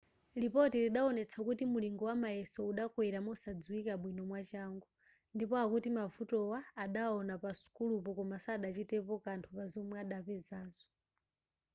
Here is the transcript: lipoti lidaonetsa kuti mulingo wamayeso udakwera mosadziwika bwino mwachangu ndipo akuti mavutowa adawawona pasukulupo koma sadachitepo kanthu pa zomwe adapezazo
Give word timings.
lipoti 0.41 0.77
lidaonetsa 0.85 1.39
kuti 1.47 1.63
mulingo 1.73 2.03
wamayeso 2.09 2.59
udakwera 2.71 3.19
mosadziwika 3.27 3.93
bwino 4.01 4.21
mwachangu 4.29 4.87
ndipo 5.35 5.55
akuti 5.63 5.89
mavutowa 5.97 6.59
adawawona 6.83 7.35
pasukulupo 7.43 8.09
koma 8.17 8.37
sadachitepo 8.45 9.13
kanthu 9.25 9.49
pa 9.57 9.65
zomwe 9.73 9.95
adapezazo 10.03 10.85